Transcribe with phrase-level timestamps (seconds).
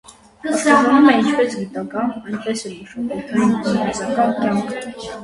[0.51, 4.83] Աշխուժանում է ինչպես գիտական, այնպես էլ մշակութային ու մարզական կյանքը։